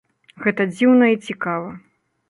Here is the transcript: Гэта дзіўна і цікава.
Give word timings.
Гэта 0.45 0.67
дзіўна 0.71 1.13
і 1.13 1.21
цікава. 1.29 1.69